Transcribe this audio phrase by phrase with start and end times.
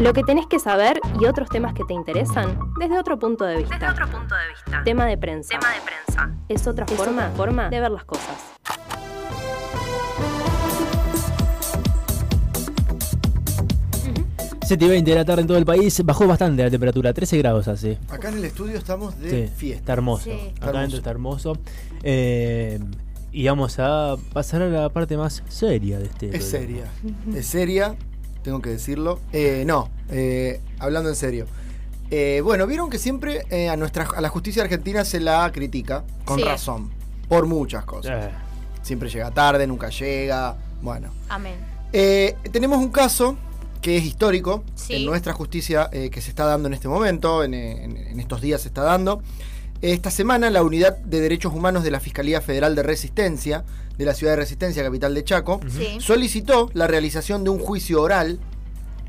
[0.00, 3.58] Lo que tenés que saber y otros temas que te interesan desde otro punto de
[3.58, 3.74] vista.
[3.78, 4.82] Desde otro punto de vista.
[4.82, 5.50] Tema de prensa.
[5.58, 6.34] Tema de prensa.
[6.48, 8.36] Es otra Es forma, otra forma de ver las cosas.
[14.70, 16.00] Y 20 de la tarde en todo el país.
[16.04, 17.98] Bajó bastante la temperatura, 13 grados hace.
[18.08, 19.80] Acá en el estudio estamos de Sí, fiesta.
[19.80, 20.24] Está hermoso.
[20.24, 20.30] Sí.
[20.30, 20.96] Acá Está hermoso.
[20.96, 21.58] está hermoso.
[22.04, 22.78] Eh,
[23.32, 26.36] y vamos a pasar a la parte más seria de este.
[26.36, 26.88] Es programa.
[26.94, 27.38] seria.
[27.38, 27.96] Es seria,
[28.42, 29.20] tengo que decirlo.
[29.32, 31.46] Eh, no, eh, hablando en serio.
[32.10, 36.02] Eh, bueno, vieron que siempre eh, a, nuestra, a la justicia argentina se la critica,
[36.24, 36.44] con Sí.
[36.44, 36.90] razón,
[37.28, 38.30] por muchas cosas.
[38.82, 40.56] Siempre llega tarde, nunca llega.
[40.82, 41.10] Bueno.
[41.28, 41.54] Amén.
[41.92, 43.36] Eh, tenemos un caso
[43.80, 44.94] que es histórico Sí.
[44.96, 48.40] en nuestra justicia eh, que se está dando en este momento, en, en- en estos
[48.40, 49.22] días se está dando.
[49.82, 53.64] Esta semana la Unidad de Derechos Humanos de la Fiscalía Federal de Resistencia,
[53.96, 55.96] de la ciudad de Resistencia, capital de Chaco, Sí.
[56.00, 58.38] solicitó la realización de un juicio oral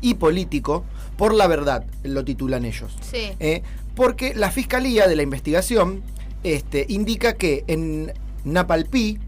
[0.00, 0.84] y político
[1.16, 2.96] por la verdad, lo titulan ellos.
[3.00, 3.30] Sí.
[3.38, 3.62] Eh,
[3.94, 6.02] porque la Fiscalía de la investigación
[6.42, 8.12] este, indica que en
[8.44, 9.18] Napalpí,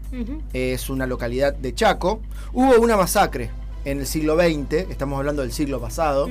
[0.53, 2.21] es una localidad de Chaco,
[2.53, 3.49] hubo una masacre
[3.85, 6.27] en el siglo XX, estamos hablando del siglo pasado,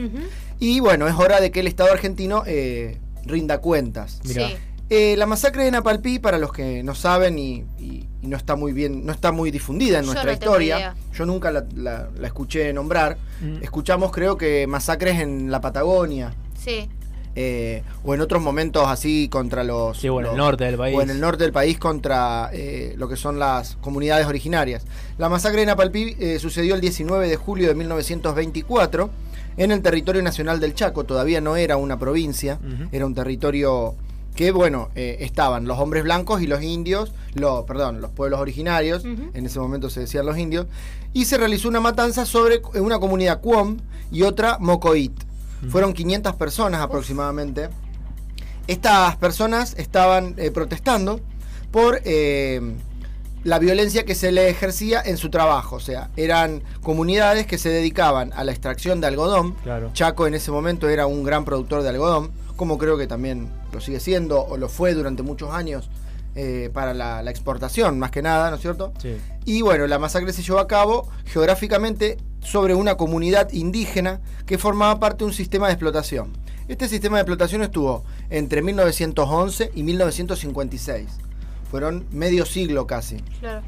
[0.61, 4.21] y bueno, es hora de que el Estado argentino eh, rinda cuentas.
[4.25, 4.49] Mirá.
[4.49, 4.55] Sí.
[4.91, 8.57] Eh, la masacre de Napalpí, para los que no saben y, y- y no está
[8.57, 10.95] muy bien, no está muy difundida en Yo nuestra no historia, idea.
[11.15, 13.63] yo nunca la, la- la escuché nombrar, Mm.
[13.63, 16.89] escuchamos creo que masacres en la Patagonia, Sí.
[17.37, 19.99] eh, o en otros momentos así contra los...
[19.99, 20.97] Sí, bueno, los- el norte del país.
[20.97, 24.85] o en el norte del país contra eh, lo que son las comunidades originarias.
[25.19, 29.11] La masacre de Napalpí eh, sucedió el 19 de julio de 1924
[29.59, 31.05] en el territorio nacional del Chaco.
[31.05, 32.59] Todavía no era una provincia,
[32.91, 33.95] era un territorio
[34.39, 39.05] que, bueno, eh, estaban los hombres blancos y los indios, lo, perdón, los pueblos originarios,
[39.05, 40.69] en ese momento se decían los indios,
[41.13, 43.79] y se realizó una matanza sobre una comunidad Cuom
[44.13, 45.25] y otra Mocoit.
[45.71, 47.69] Fueron 500 personas aproximadamente.
[48.69, 51.19] Estas personas estaban eh, protestando
[51.73, 52.61] por eh,
[53.43, 55.75] la violencia que se le ejercía en su trabajo.
[55.75, 59.55] O sea, eran comunidades que se dedicaban a la extracción de algodón.
[59.65, 59.91] Claro.
[59.95, 63.81] Chaco en ese momento era un gran productor de algodón, como creo que también lo
[63.81, 65.89] sigue siendo o lo fue durante muchos años
[66.35, 68.93] eh, para la, la exportación, más que nada, ¿no es cierto?
[69.01, 69.17] Sí.
[69.47, 75.01] Y bueno, la masacre se llevó a cabo geográficamente sobre una comunidad indígena que formaba
[75.01, 76.33] parte de un sistema de explotación.
[76.69, 81.09] Este sistema de explotación estuvo entre 1911 y 1956.
[81.71, 83.19] Fueron medio siglo casi.
[83.41, 83.63] Claro.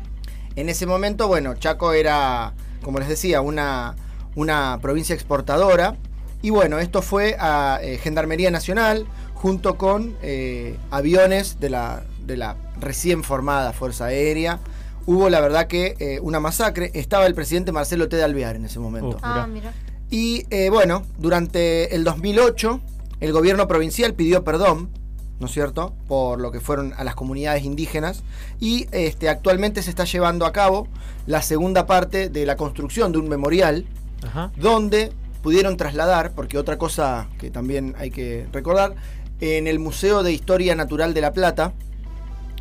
[0.57, 2.53] En ese momento, bueno, Chaco era,
[2.83, 3.95] como les decía, una,
[4.35, 5.97] una provincia exportadora.
[6.43, 12.37] Y bueno, esto fue a eh, Gendarmería Nacional junto con eh, aviones de la, de
[12.37, 14.59] la recién formada Fuerza Aérea.
[15.07, 16.91] Hubo, la verdad, que eh, una masacre.
[16.95, 18.17] Estaba el presidente Marcelo T.
[18.17, 19.17] de Alvear en ese momento.
[19.23, 19.73] Ah, mira.
[20.11, 22.81] Y eh, bueno, durante el 2008,
[23.21, 24.91] el gobierno provincial pidió perdón,
[25.39, 28.23] ¿no es cierto?, por lo que fueron a las comunidades indígenas.
[28.59, 30.89] Y este, actualmente se está llevando a cabo
[31.27, 33.87] la segunda parte de la construcción de un memorial
[34.27, 34.51] Ajá.
[34.57, 35.13] donde
[35.43, 38.95] pudieron trasladar, porque otra cosa que también hay que recordar,
[39.41, 41.73] en el Museo de Historia Natural de La Plata,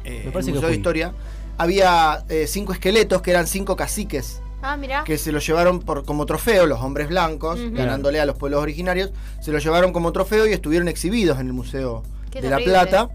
[0.03, 0.75] eh, Me el parece que Museo de.
[0.75, 1.13] Historia,
[1.57, 6.25] había eh, cinco esqueletos que eran cinco caciques Ah, que se lo llevaron por, como
[6.25, 9.11] trofeo los hombres blancos, ganándole a los pueblos originarios,
[9.41, 12.57] se lo llevaron como trofeo y estuvieron exhibidos en el Museo Qué de La.
[12.57, 13.09] Plata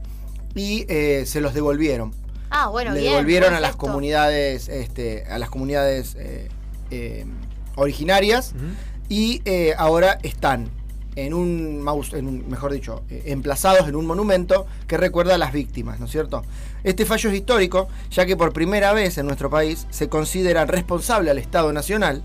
[0.55, 2.15] y eh, se los devolvieron.
[2.49, 3.13] Ah, bueno, Le bien.
[3.13, 6.49] devolvieron a las comunidades, este, a las comunidades eh,
[6.91, 7.27] eh,
[7.77, 8.55] originarias.
[9.09, 10.69] Y eh, ahora están
[11.17, 15.39] en un, maus- en un mejor dicho, eh, emplazados en un monumento que recuerda a
[15.39, 16.43] las víctimas, ¿no es cierto?
[16.83, 21.31] Este fallo es histórico, ya que por primera vez en nuestro país se considera responsable
[21.31, 22.23] al Estado Nacional.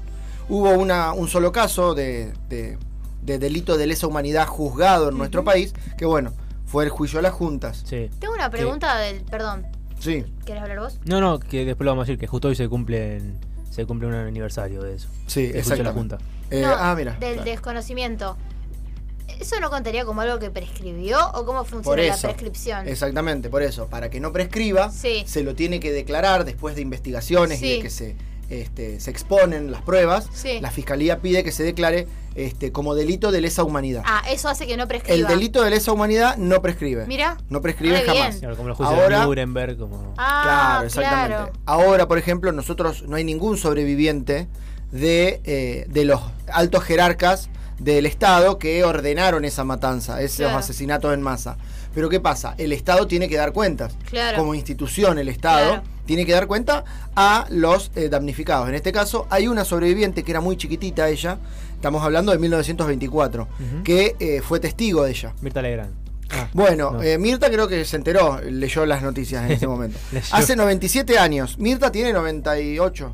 [0.50, 2.78] Hubo una, un solo caso de, de-
[3.22, 6.34] de delito de lesa humanidad juzgado en nuestro país, que bueno,
[6.66, 7.84] fue el juicio a las juntas.
[7.85, 8.09] Sí.
[8.19, 9.22] Tengo una pregunta del.
[9.23, 9.67] Perdón.
[10.00, 11.00] Sí, ¿Querés hablar vos?
[11.06, 13.22] No, no, que después lo vamos a decir que justo hoy se cumple
[13.70, 15.08] se cumple un aniversario de eso.
[15.28, 15.92] sí, de la.
[15.94, 16.18] Junta.
[16.52, 17.14] Eh, No, ah, mira.
[17.20, 17.50] Del claro.
[17.50, 18.38] desconocimiento.
[19.40, 22.88] ¿Eso no contaría como algo que prescribió o cómo Por funciona la prescripción?
[22.88, 23.88] Exactamente, por eso.
[23.88, 25.24] Para que no prescriba, Sí.
[25.28, 28.16] se lo tiene que declarar después de investigaciones y de que se,
[28.50, 30.28] este, se exponen las pruebas.
[30.34, 30.60] Sí.
[30.60, 32.08] La fiscalía pide que se declare
[32.46, 34.03] este, como delito de lesa humanidad.
[34.06, 35.30] Ah, eso hace que no El prescriba.
[35.30, 37.06] delito de lesa humanidad no prescribe.
[37.08, 37.38] Mira.
[37.50, 38.38] No prescribe Re jamás.
[38.38, 40.14] Claro, como los juicios Ahora- de Nuremberg, como.
[40.18, 41.28] Ah, Claro, exactamente.
[41.36, 41.52] claro.
[41.66, 44.47] Ahora, por ejemplo, nosotros no hay ningún sobreviviente
[44.91, 46.22] de, eh, de los
[46.52, 47.50] altos jerarcas
[47.80, 50.58] del Estado que ordenaron esa matanza, esos Claro.
[50.58, 51.58] asesinatos en masa.
[51.94, 52.53] Pero ¿qué pasa?
[52.58, 53.96] El Estado tiene que dar cuentas.
[54.09, 54.38] Claro.
[54.38, 55.84] Como institución, el Estado Claro.
[56.09, 56.84] Tiene que dar cuenta
[57.16, 58.67] a los eh, damnificados.
[58.67, 61.38] En este caso, hay una sobreviviente que era muy chiquitita ella,
[61.76, 63.84] estamos hablando de 1924, Ujú.
[63.84, 65.35] que eh, fue testigo de ella.
[65.41, 65.94] Mirta Legrand.
[66.32, 67.03] Ah, Bueno, no.
[67.03, 70.00] eh, Mirta creo que se enteró, leyó las noticias en ese momento.
[70.32, 73.14] Hace 97 años, Mirta tiene 98.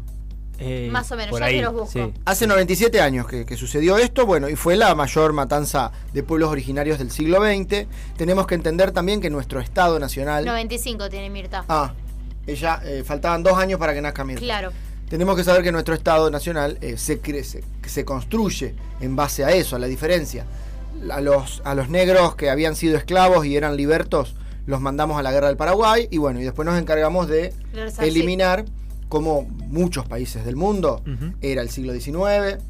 [0.60, 1.90] eh, Más o menos, por ya ahí, se los busco.
[1.92, 2.14] sí.
[2.24, 6.50] Hace 97 años que, que sucedió esto, bueno, y fue la mayor matanza de pueblos
[6.50, 7.88] originarios del siglo XX.
[8.16, 10.46] Tenemos que entender también que nuestro Estado Nacional...
[10.46, 11.66] 95 tiene Mirta.
[11.68, 11.94] Ah,
[12.48, 14.42] ella, eh, faltaban dos años para que nazca Mirta.
[14.42, 14.72] Claro.
[15.10, 19.52] Tenemos que saber que nuestro Estado Nacional eh, se, crece, se construye en base a
[19.52, 20.46] eso, a la diferencia.
[21.12, 25.24] A los, a los negros que habían sido esclavos y eran libertos, los mandamos a
[25.24, 27.54] la guerra del Paraguay y bueno, y después nos encargamos de
[28.00, 28.66] eliminar,
[29.10, 31.04] como muchos países del mundo,
[31.42, 32.64] era el siglo XIX.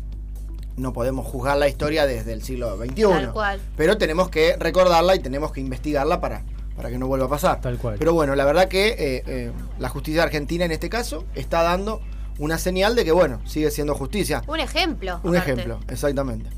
[0.76, 3.04] No podemos juzgar la historia desde el siglo XXI.
[3.04, 3.62] Tal cual.
[3.78, 6.44] Pero tenemos que recordarla y tenemos que investigarla para,
[6.76, 7.62] para que no vuelva a pasar.
[7.62, 7.96] Tal cual.
[7.98, 12.02] Pero bueno, la verdad que eh, eh, la justicia argentina en este caso está dando
[12.38, 14.44] una señal de que, bueno, sigue siendo justicia.
[14.48, 15.20] Un ejemplo.
[15.24, 15.52] Un aparte.
[15.52, 16.50] ejemplo, exactamente.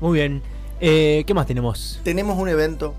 [0.00, 0.42] Muy bien.
[0.80, 2.00] Eh, ¿Qué más tenemos?
[2.04, 2.94] Tenemos un evento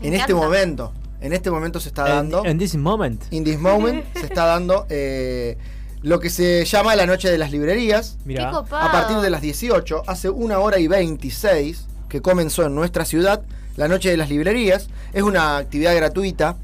[0.00, 0.92] Me en este momento.
[1.20, 2.44] En este momento se está dando.
[2.44, 3.22] En, this moment.
[3.30, 5.58] In this moment se está dando eh,
[6.02, 8.18] lo que se llama la noche de las librerías.
[8.26, 8.88] Qué copado.
[8.88, 13.42] A partir de las 18, hace una hora y 26 que comenzó en nuestra ciudad
[13.78, 14.88] la Noche de las Librerías.
[15.12, 16.56] Es una actividad gratuita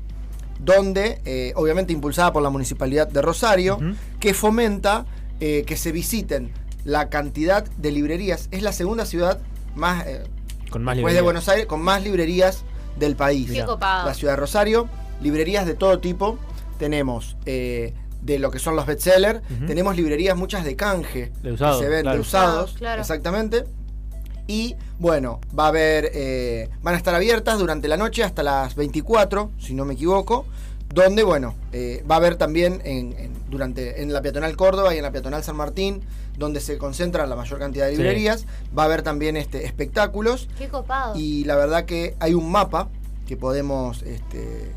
[0.59, 3.79] donde, eh, obviamente impulsada por la Municipalidad de Rosario,
[4.21, 5.07] que fomenta
[5.41, 6.51] eh, que se visiten
[6.85, 8.49] la cantidad de librerías.
[8.51, 9.39] Es la segunda ciudad
[9.75, 10.23] más, eh,
[10.71, 11.21] Con más después de.
[11.23, 12.65] Buenos Aires, con más librerías
[12.99, 13.51] del país.
[13.51, 13.65] Qué.
[13.81, 14.89] La ciudad de Rosario,
[15.23, 16.39] librerías de todo tipo.
[16.79, 19.67] Tenemos eh, de lo que son los bestsellers, Ujú.
[19.67, 22.17] tenemos librerías muchas de canje, De usados, que se ven claro.
[22.17, 23.01] de usados, Ah, claro.
[23.03, 23.65] exactamente.
[24.47, 28.75] Y bueno, va a haber, eh, van a estar abiertas durante la noche hasta las
[28.75, 30.45] 24, si no me equivoco,
[30.93, 34.99] donde bueno, eh, va a haber también en, en- durante, en la peatonal Córdoba y
[34.99, 36.03] en la peatonal San Martín,
[36.37, 37.99] donde se concentran la mayor cantidad de Sí.
[37.99, 38.45] librerías,
[38.77, 41.15] va a haber también este, espectáculos Qué copado.
[41.17, 42.89] y la verdad que hay un mapa
[43.27, 44.71] que podemos este,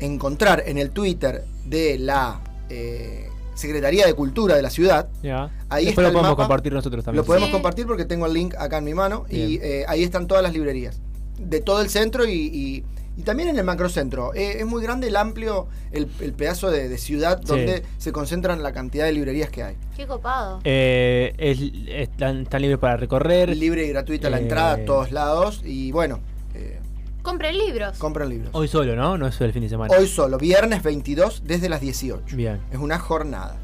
[0.00, 2.40] encontrar en el Twitter de la
[2.70, 5.08] eh, Secretaría de Cultura de la ciudad.
[5.22, 5.50] Ya.
[5.68, 6.42] Ahí Después está lo podemos mapa.
[6.44, 7.18] compartir nosotros también.
[7.18, 7.52] Lo podemos Sí.
[7.52, 10.52] compartir porque tengo el link acá en mi mano y eh, ahí están todas las
[10.52, 11.00] librerías
[11.38, 12.84] de todo el centro y, y-
[13.14, 14.32] y también en el macrocentro.
[14.34, 17.46] Eh, es muy grande el amplio, el, el pedazo de, de ciudad Sí.
[17.46, 19.76] donde se concentran la cantidad de librerías que hay.
[19.96, 20.60] Qué copado.
[20.64, 23.54] Eh, es- están, están libres para recorrer.
[23.54, 24.42] Libre y gratuita la Eh.
[24.42, 26.20] entrada a todos lados y bueno,
[26.54, 26.78] eh,
[27.22, 27.98] Compren libros.
[27.98, 28.50] compran libros.
[28.52, 29.16] Hoy solo, ¿no?
[29.16, 29.94] No es el fin de semana.
[29.96, 32.36] Hoy solo, viernes 22 desde las 18.
[32.36, 32.60] Bien.
[32.72, 33.56] Es una jornada.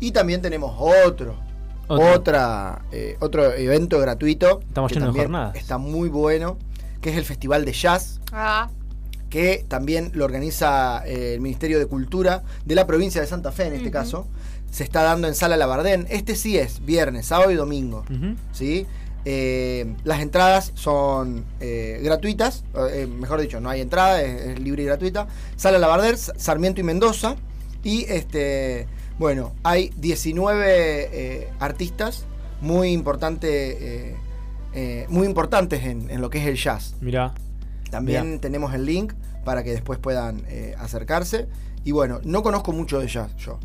[0.00, 1.36] Y también tenemos otro,
[1.88, 2.12] Otro.
[2.14, 4.60] otra, eh, otro evento gratuito.
[4.66, 5.56] Estamos llenos de jornadas.
[5.56, 6.56] Está muy bueno,
[7.00, 8.68] que es el Festival de Jazz, Ah,
[9.30, 13.66] que también lo organiza eh, el Ministerio de Cultura de la provincia de Santa Fe
[13.66, 14.26] en este caso.
[14.70, 16.06] Se está dando en Sala Labardén.
[16.10, 18.04] Este sí es viernes, sábado y domingo.
[18.52, 18.86] ¿sí?
[19.24, 24.82] Eh, las entradas son eh, gratuitas, eh, mejor dicho, no hay entrada, es, es libre
[24.82, 25.26] y gratuita.
[25.56, 27.36] Sala Labarder, Sa- Sarmiento y Mendoza.
[27.82, 28.86] Y este,
[29.18, 30.64] bueno, hay 19
[31.12, 32.24] eh, artistas
[32.60, 34.16] muy, importante,
[35.08, 36.94] muy importantes en, en lo que es el jazz.
[37.00, 37.34] Mirá.
[37.90, 38.40] También Mirá.
[38.40, 39.12] tenemos el link
[39.44, 40.42] para que después puedan
[40.78, 41.46] acercarse.
[41.84, 43.58] Y bueno, no conozco mucho de jazz yo.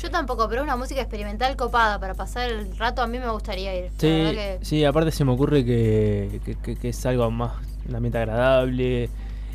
[0.00, 3.74] Yo tampoco, pero una música experimental copada para pasar el rato a mí me gustaría
[3.76, 3.90] ir.
[3.92, 7.52] Sí, que- sí, aparte se me ocurre que, que- que- que es algo más,
[7.88, 9.08] un ambiente agradable.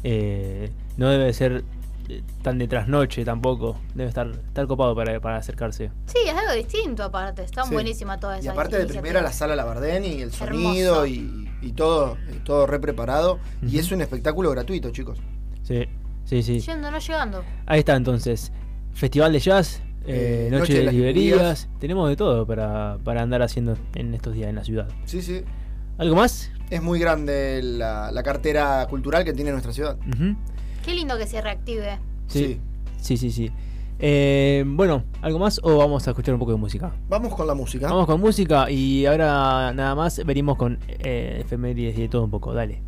[0.08, 1.64] eh, no debe ser
[2.08, 3.80] eh, tan de trasnoche tampoco.
[3.96, 5.90] Debe estar, estar copado para, para acercarse.
[6.06, 7.42] Sí, es algo distinto aparte.
[7.44, 7.74] Está Sí.
[7.74, 11.72] buenísima toda esa Y aparte de primera la sala Labardén y el sonido y, y
[11.72, 13.40] todo, eh, todo re preparado.
[13.68, 15.18] Y es un espectáculo gratuito, chicos.
[15.64, 15.86] Sí,
[16.26, 16.60] sí, sí.
[16.60, 17.44] Yendo, no llegando.
[17.66, 18.52] Ahí está entonces.
[18.94, 21.34] Festival de jazz, eh, Eh, Noche, de, las librerías.
[21.36, 21.70] librerías.
[21.80, 24.88] Tenemos de todo para, para andar haciendo en estos días en la ciudad.
[25.06, 25.42] Sí, sí.
[25.98, 26.52] ¿Algo más?
[26.70, 29.98] Es muy grande la, la cartera cultural que tiene nuestra ciudad.
[30.84, 32.00] Qué lindo que se reactive.
[32.28, 32.60] Sí,
[32.98, 33.32] sí, sí.
[33.32, 33.52] sí.
[33.98, 36.92] Eh, bueno, ¿algo más o vamos a escuchar un poco de música?
[37.08, 37.88] Vamos con la música.
[37.88, 42.32] Vamos con música y ahora nada más venimos con eh, efemérides y de todo un
[42.32, 42.54] poco.
[42.54, 42.82] Dale.